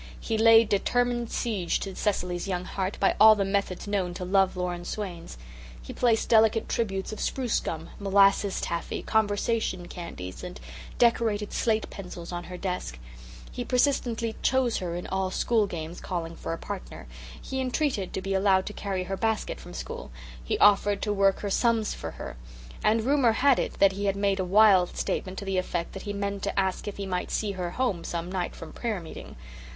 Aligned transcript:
He 0.19 0.35
laid 0.35 0.67
determined 0.67 1.29
siege 1.31 1.79
to 1.81 1.95
Cecily's 1.95 2.47
young 2.47 2.65
heart 2.65 2.97
by 2.99 3.15
all 3.21 3.35
the 3.35 3.45
methods 3.45 3.85
known 3.87 4.15
to 4.15 4.25
love 4.25 4.57
lorn 4.57 4.83
swains. 4.83 5.37
He 5.79 5.93
placed 5.93 6.27
delicate 6.27 6.67
tributes 6.67 7.13
of 7.13 7.19
spruce 7.19 7.59
gum, 7.59 7.91
molasses 7.99 8.59
taffy, 8.61 9.03
"conversation" 9.03 9.87
candies 9.87 10.43
and 10.43 10.59
decorated 10.97 11.53
slate 11.53 11.87
pencils 11.91 12.31
on 12.31 12.45
her 12.45 12.57
desk; 12.57 12.97
he 13.51 13.63
persistently 13.63 14.35
"chose" 14.41 14.77
her 14.77 14.95
in 14.95 15.05
all 15.05 15.29
school 15.29 15.67
games 15.67 16.01
calling 16.01 16.35
for 16.35 16.51
a 16.51 16.57
partner; 16.57 17.05
he 17.39 17.61
entreated 17.61 18.11
to 18.11 18.23
be 18.23 18.33
allowed 18.33 18.65
to 18.65 18.73
carry 18.73 19.03
her 19.03 19.15
basket 19.15 19.59
from 19.59 19.75
school; 19.75 20.09
he 20.43 20.57
offered 20.57 21.03
to 21.03 21.13
work 21.13 21.41
her 21.41 21.51
sums 21.51 21.93
for 21.93 22.09
her; 22.09 22.37
and 22.83 23.03
rumour 23.03 23.33
had 23.33 23.59
it 23.59 23.73
that 23.77 23.91
he 23.91 24.05
had 24.05 24.15
made 24.15 24.39
a 24.39 24.43
wild 24.45 24.97
statement 24.97 25.37
to 25.37 25.45
the 25.45 25.59
effect 25.59 25.93
that 25.93 26.01
he 26.09 26.11
meant 26.11 26.41
to 26.41 26.59
ask 26.59 26.87
if 26.87 26.97
he 26.97 27.05
might 27.05 27.29
see 27.29 27.51
her 27.51 27.69
home 27.69 28.03
some 28.03 28.31
night 28.31 28.55
from 28.55 28.73
prayer 28.73 28.99
meeting. 28.99 29.35